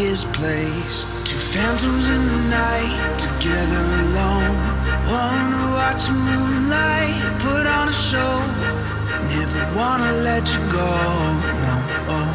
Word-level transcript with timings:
darkest 0.00 0.32
place. 0.32 1.04
Two 1.24 1.36
phantoms 1.36 2.08
in 2.08 2.26
the 2.26 2.40
night, 2.48 3.18
together 3.18 3.84
alone. 4.04 4.56
One 5.12 5.50
to 5.52 5.64
watch 5.74 6.06
the 6.06 6.12
moonlight, 6.12 7.40
put 7.40 7.66
on 7.66 7.88
a 7.88 7.92
show. 7.92 8.40
Never 9.28 9.76
wanna 9.76 10.12
let 10.22 10.48
you 10.54 10.62
go, 10.72 10.90
no. 11.64 11.76
Oh. 12.08 12.28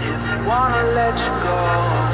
Never 0.00 0.48
wanna 0.48 0.82
let 0.94 1.14
you 1.18 1.32
go. 1.44 2.05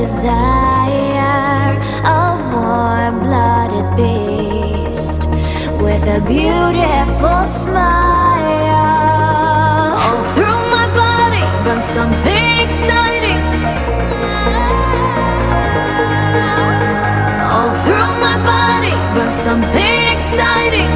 desire 0.00 1.76
a 2.04 2.20
warm-blooded 2.54 3.86
beast 3.98 5.28
with 5.84 6.02
a 6.16 6.20
beautiful 6.26 7.44
smile. 7.44 7.82
All 10.02 10.22
through 10.34 10.62
my 10.76 10.86
body 11.02 11.44
runs 11.66 11.84
something 11.84 12.60
exciting. 12.64 13.42
All 17.52 17.72
through 17.84 18.12
my 18.26 18.36
body 18.52 18.94
runs 19.14 19.34
something 19.34 20.02
exciting. 20.14 20.90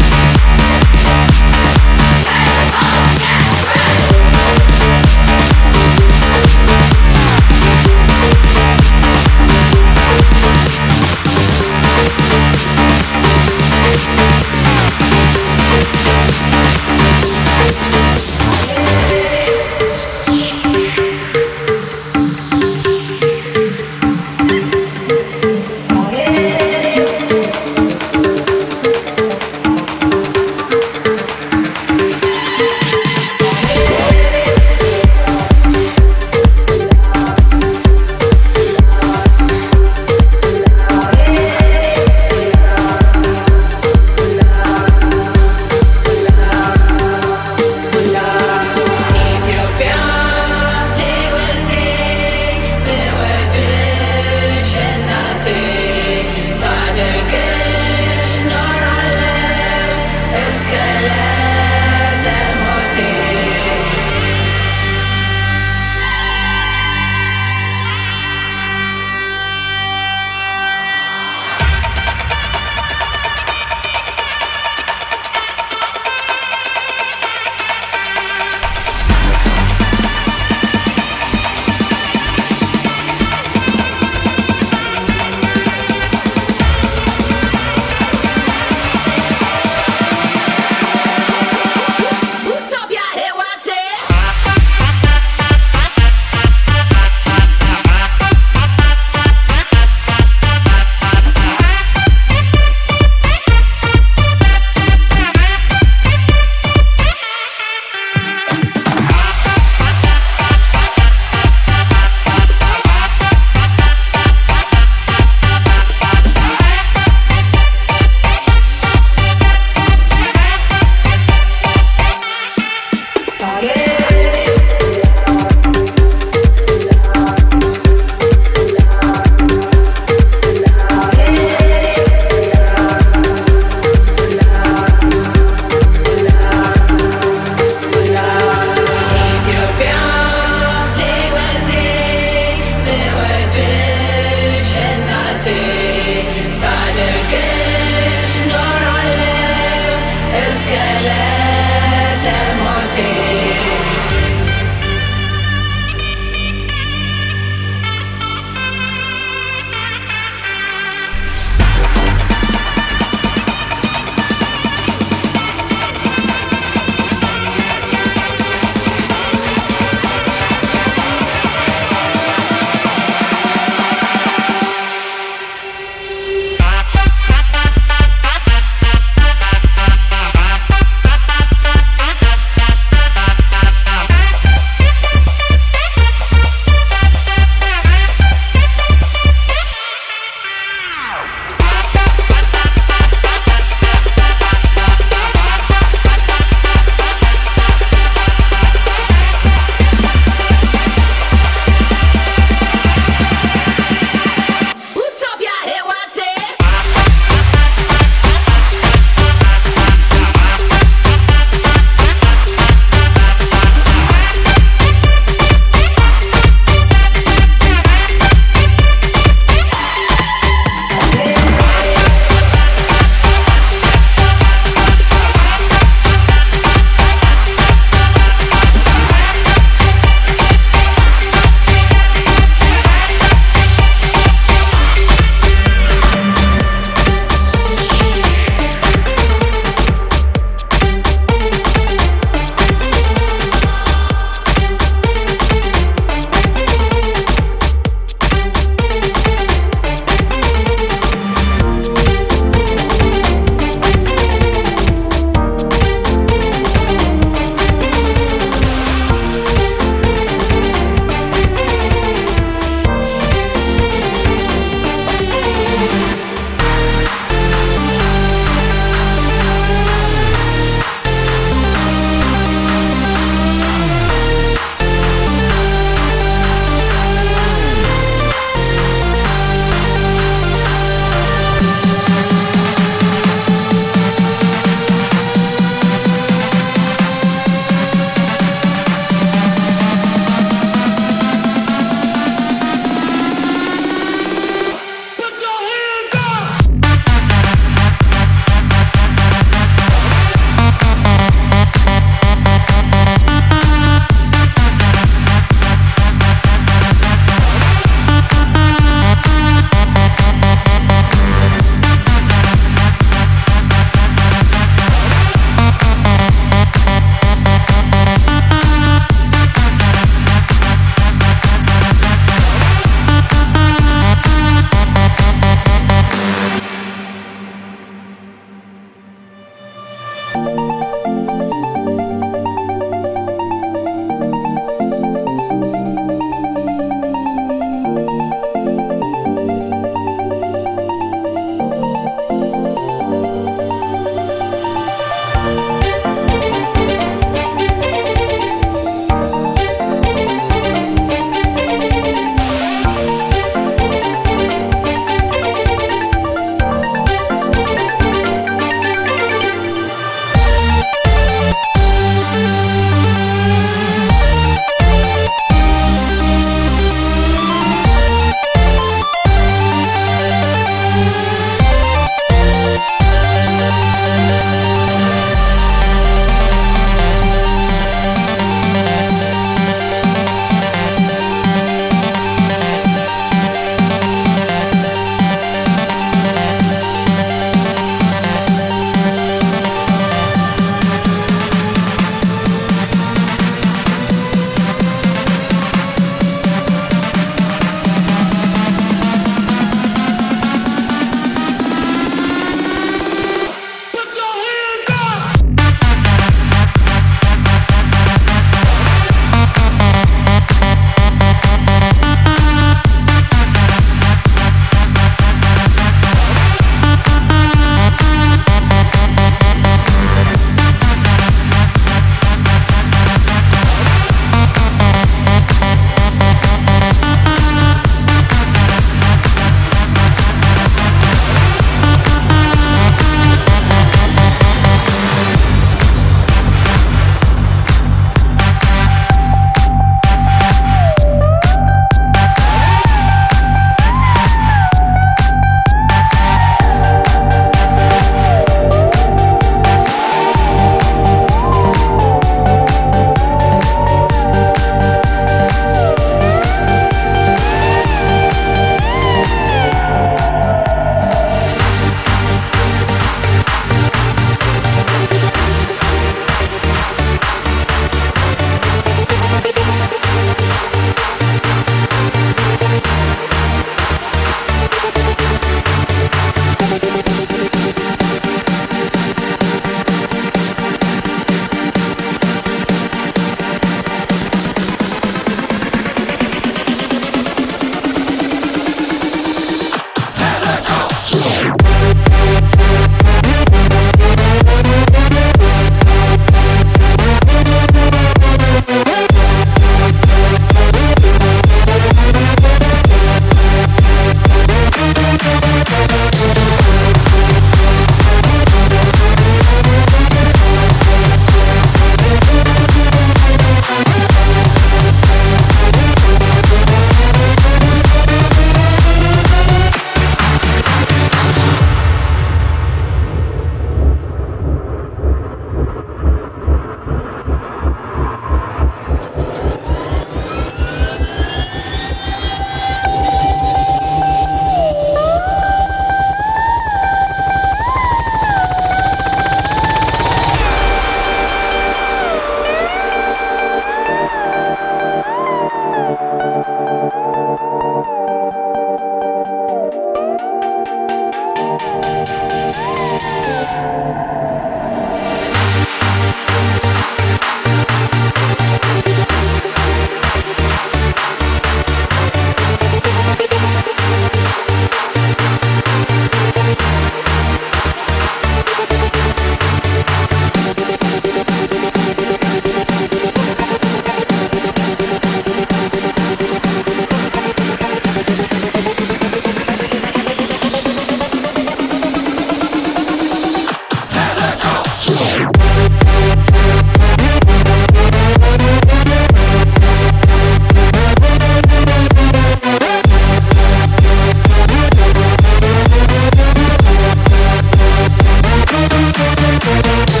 Thank 599.53 600.00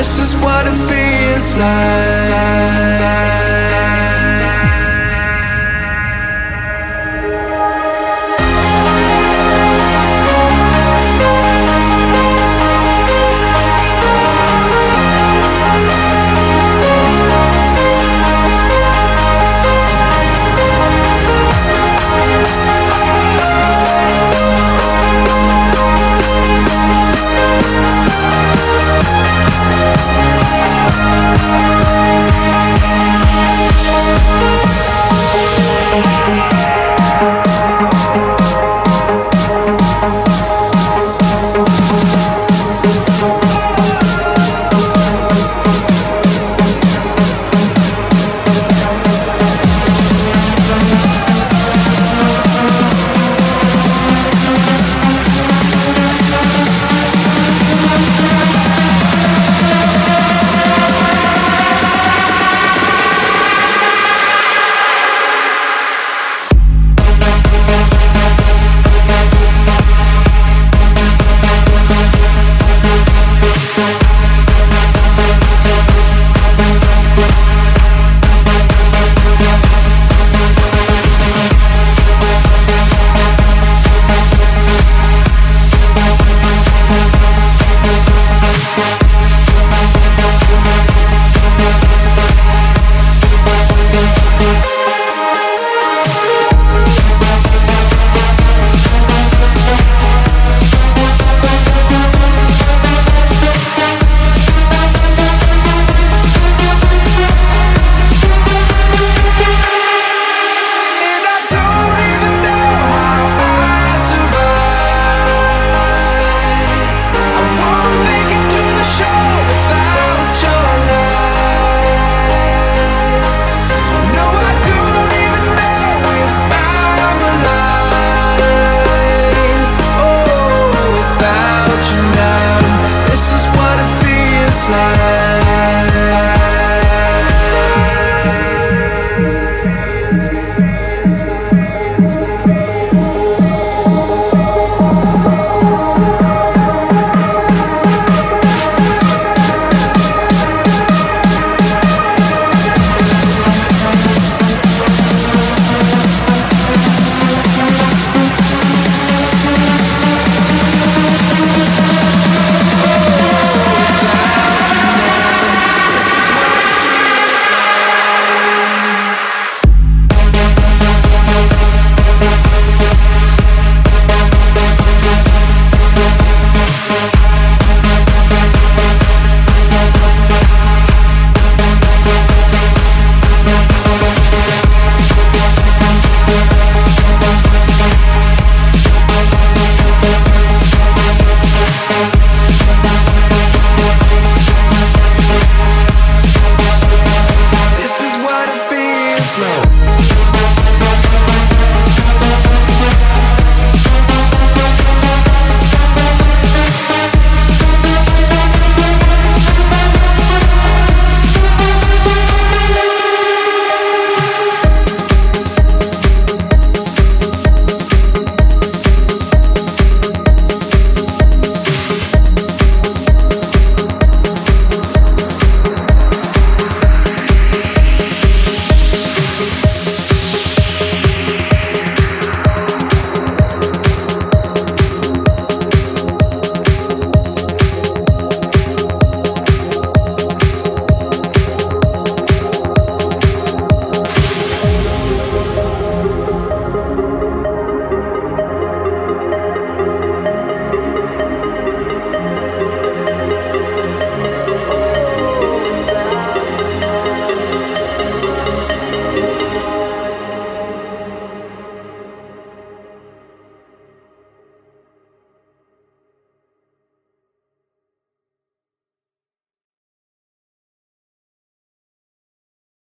This 0.00 0.18
is 0.18 0.34
what 0.36 0.66
it 0.66 0.78
feels 0.88 1.54
like. 1.56 3.19